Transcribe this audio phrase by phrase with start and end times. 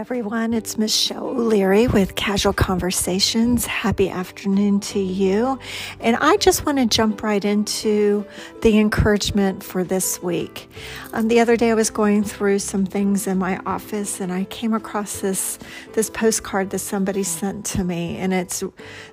[0.00, 0.54] everyone.
[0.54, 3.66] It's Michelle O'Leary with Casual Conversations.
[3.66, 5.58] Happy afternoon to you.
[6.00, 8.24] And I just want to jump right into
[8.62, 10.70] the encouragement for this week.
[11.12, 14.44] Um, the other day, I was going through some things in my office, and I
[14.44, 15.58] came across this
[15.92, 18.64] this postcard that somebody sent to me, and it's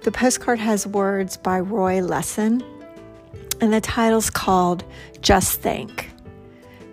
[0.04, 2.64] the postcard has words by Roy Lessin,
[3.60, 4.86] and the title's called
[5.20, 6.12] "Just Think."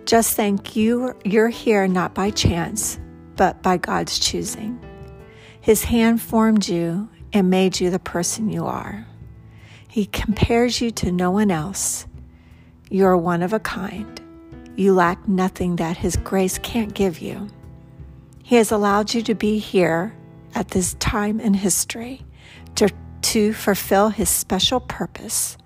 [0.03, 2.99] Just think you you're here not by chance
[3.35, 4.79] but by God's choosing.
[5.61, 9.05] His hand formed you and made you the person you are.
[9.87, 12.05] He compares you to no one else.
[12.89, 14.21] You're one of a kind.
[14.75, 17.47] You lack nothing that His grace can't give you.
[18.43, 20.15] He has allowed you to be here
[20.53, 22.23] at this time in history
[22.75, 22.89] to,
[23.21, 25.57] to fulfill His special purpose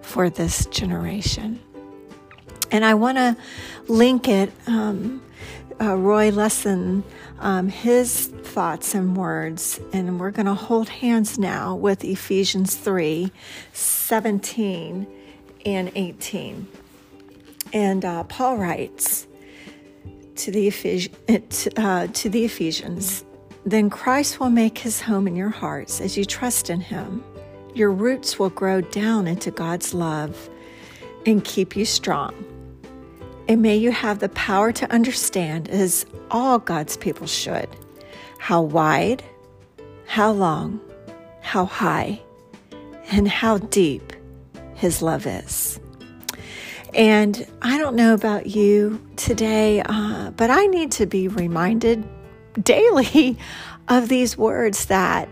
[0.00, 1.60] for this generation.
[2.72, 3.36] And I want to
[3.86, 5.22] link it um,
[5.80, 7.04] uh, Roy Lessin
[7.42, 13.30] um, his thoughts and words, and we're going to hold hands now with Ephesians 3
[13.72, 15.06] 17
[15.66, 16.68] and 18.
[17.72, 19.26] And uh, Paul writes
[20.36, 23.24] to the, Ephes- uh, to the Ephesians
[23.64, 27.24] Then Christ will make his home in your hearts as you trust in him.
[27.74, 30.48] Your roots will grow down into God's love
[31.26, 32.51] and keep you strong.
[33.52, 37.68] And may you have the power to understand, as all God's people should,
[38.38, 39.22] how wide,
[40.06, 40.80] how long,
[41.42, 42.22] how high,
[43.10, 44.14] and how deep
[44.74, 45.78] His love is.
[46.94, 52.08] And I don't know about you today, uh, but I need to be reminded
[52.62, 53.36] daily
[53.86, 55.28] of these words that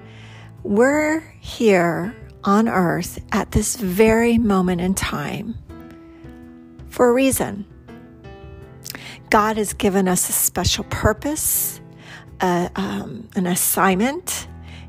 [0.63, 5.55] we're here on earth at this very moment in time
[6.91, 7.65] for a reason.
[9.31, 11.81] God has given us a special purpose,
[12.41, 14.49] um, an assignment,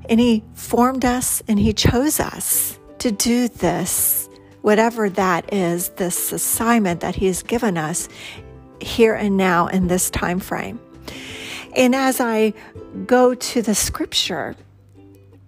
[0.10, 4.30] and He formed us and He chose us to do this,
[4.62, 8.10] whatever that is, this assignment that He has given us
[8.82, 10.80] here and now in this time frame.
[11.76, 12.54] And as I
[13.06, 14.56] go to the scripture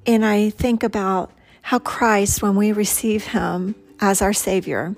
[0.05, 1.31] and I think about
[1.63, 4.95] how Christ, when we receive Him as our Savior,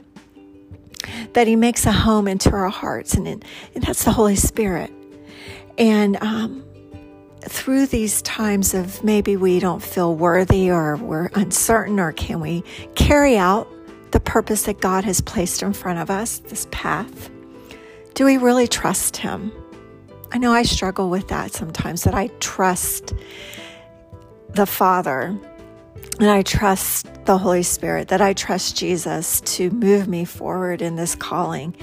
[1.33, 3.43] that He makes a home into our hearts, and, and
[3.83, 4.91] that's the Holy Spirit.
[5.77, 6.63] And um,
[7.41, 12.63] through these times of maybe we don't feel worthy or we're uncertain, or can we
[12.95, 13.67] carry out
[14.11, 17.29] the purpose that God has placed in front of us, this path?
[18.13, 19.51] Do we really trust Him?
[20.31, 23.13] I know I struggle with that sometimes, that I trust
[24.49, 25.37] the Father
[26.19, 30.95] and I trust the Holy Spirit, that I trust Jesus to move me forward in
[30.95, 31.75] this calling.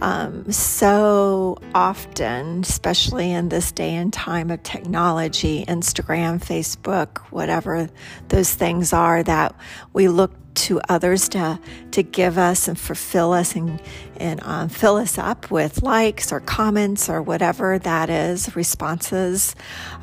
[0.00, 7.90] Um, so often, especially in this day and time of technology, Instagram, Facebook, whatever
[8.28, 9.54] those things are, that
[9.92, 13.78] we look to others to to give us and fulfill us and
[14.16, 19.54] and um, fill us up with likes or comments or whatever that is, responses,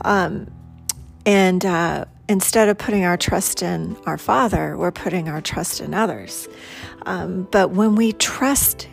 [0.02, 0.52] um,
[1.25, 1.66] and.
[1.66, 6.50] Uh, instead of putting our trust in our Father, we're putting our trust in others.
[7.06, 8.90] Um, but when we trust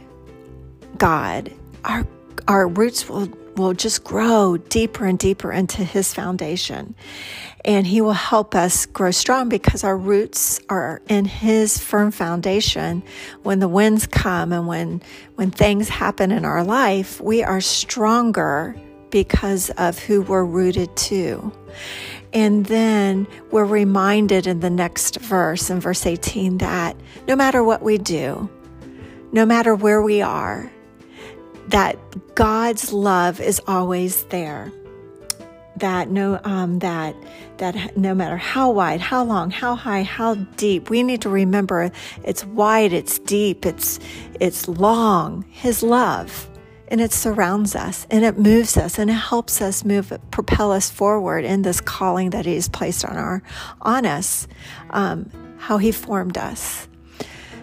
[0.99, 1.51] God,
[1.85, 2.07] our
[2.47, 6.95] our roots will will just grow deeper and deeper into His foundation,
[7.65, 13.03] and He will help us grow strong because our roots are in His firm foundation.
[13.43, 15.01] When the winds come and when
[15.37, 18.77] when things happen in our life, we are stronger
[19.09, 21.51] because of who we're rooted to.
[22.33, 26.97] And then we're reminded in the next verse, in verse 18, that
[27.27, 28.49] no matter what we do,
[29.33, 30.71] no matter where we are,
[31.69, 31.97] that
[32.35, 34.73] God's love is always there.
[35.77, 37.17] That no, um, that
[37.57, 41.91] that no matter how wide, how long, how high, how deep, we need to remember
[42.23, 43.99] it's wide, it's deep, it's
[44.41, 45.45] it's long.
[45.49, 46.50] His love
[46.91, 50.91] and it surrounds us and it moves us and it helps us move propel us
[50.91, 53.43] forward in this calling that he's placed on our
[53.81, 54.47] on us
[54.91, 56.89] um, how he formed us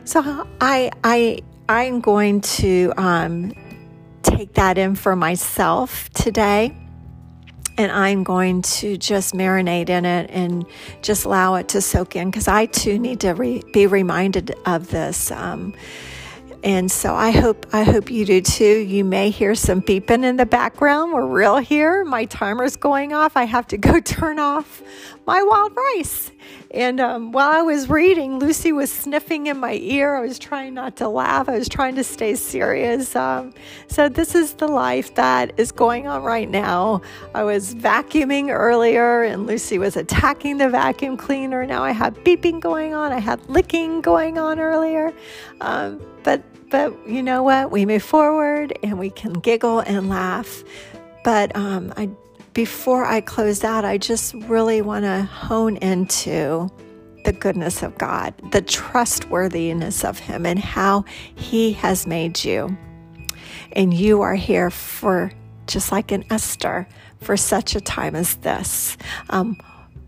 [0.06, 3.54] so i i i'm going to um,
[4.24, 6.76] take that in for myself today
[7.80, 10.66] and I'm going to just marinate in it and
[11.02, 14.90] just allow it to soak in because I too need to re- be reminded of
[14.90, 15.30] this.
[15.32, 15.76] Um,
[16.64, 18.80] And so I hope I hope you do too.
[18.80, 21.14] You may hear some beeping in the background.
[21.14, 22.04] We're real here.
[22.04, 23.38] My timer's going off.
[23.38, 24.82] I have to go turn off
[25.28, 26.32] my wild rice.
[26.72, 30.16] And um, while I was reading, Lucy was sniffing in my ear.
[30.16, 31.48] I was trying not to laugh.
[31.48, 33.16] I was trying to stay serious.
[33.16, 33.54] Um,
[33.88, 37.02] so this is the life that is going on right now.
[37.34, 41.66] I was vacuuming earlier, and Lucy was attacking the vacuum cleaner.
[41.66, 43.12] Now I have beeping going on.
[43.12, 45.14] I had licking going on earlier.
[45.62, 47.72] Um, but but you know what?
[47.72, 50.62] We move forward, and we can giggle and laugh.
[51.24, 52.10] But um, I
[52.52, 56.70] before I close out, I just really want to hone into
[57.24, 62.78] the goodness of God, the trustworthiness of Him, and how He has made you.
[63.72, 65.32] And you are here for,
[65.66, 66.90] just like an Esther,
[67.22, 68.98] for such a time as this.
[69.30, 69.58] Um,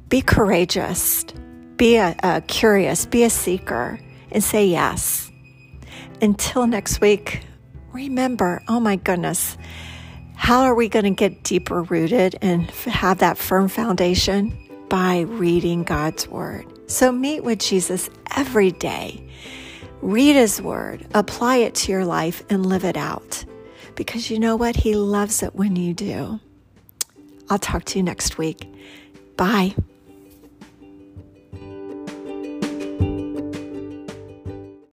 [0.09, 1.23] be courageous,
[1.77, 4.01] be a, a curious, be a seeker,
[4.33, 5.28] and say yes.
[6.21, 7.41] Until next week,
[7.93, 9.57] remember, oh my goodness,
[10.35, 14.57] how are we going to get deeper rooted and have that firm foundation?
[14.89, 16.65] By reading God's Word.
[16.89, 19.23] So meet with Jesus every day.
[20.01, 23.45] Read His Word, apply it to your life, and live it out.
[23.95, 24.75] Because you know what?
[24.75, 26.39] He loves it when you do.
[27.49, 28.67] I'll talk to you next week.
[29.37, 29.75] Bye.